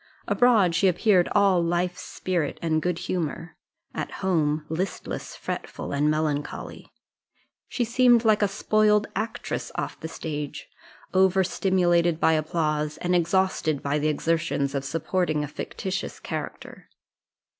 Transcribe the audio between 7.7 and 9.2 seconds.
seemed like a spoiled